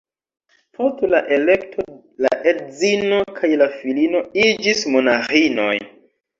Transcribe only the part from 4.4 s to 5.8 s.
iĝis monaĥinoj.